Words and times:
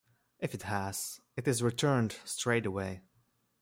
If 0.39 0.55
it 0.55 0.63
has, 0.63 1.21
it 1.35 1.47
is 1.47 1.61
returned 1.61 2.15
straight 2.25 2.65
away. 2.65 3.01